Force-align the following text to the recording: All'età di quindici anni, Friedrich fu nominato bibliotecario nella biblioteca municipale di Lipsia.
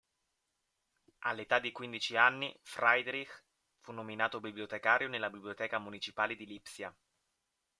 All'età 1.25 1.59
di 1.59 1.71
quindici 1.71 2.17
anni, 2.17 2.59
Friedrich 2.63 3.43
fu 3.81 3.91
nominato 3.91 4.39
bibliotecario 4.39 5.07
nella 5.07 5.29
biblioteca 5.29 5.77
municipale 5.77 6.35
di 6.35 6.47
Lipsia. 6.47 6.91